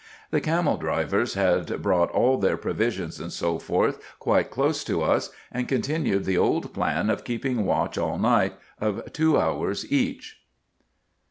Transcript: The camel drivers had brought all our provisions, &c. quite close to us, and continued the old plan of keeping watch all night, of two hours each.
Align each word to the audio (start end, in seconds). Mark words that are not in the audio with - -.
The 0.31 0.41
camel 0.41 0.77
drivers 0.77 1.35
had 1.35 1.79
brought 1.79 2.09
all 2.09 2.43
our 2.43 2.57
provisions, 2.57 3.21
&c. 3.37 3.57
quite 4.17 4.49
close 4.49 4.83
to 4.85 5.03
us, 5.03 5.29
and 5.51 5.67
continued 5.67 6.25
the 6.25 6.39
old 6.39 6.73
plan 6.73 7.11
of 7.11 7.23
keeping 7.23 7.65
watch 7.67 7.99
all 7.99 8.17
night, 8.17 8.55
of 8.79 9.13
two 9.13 9.37
hours 9.39 9.85
each. 9.91 10.41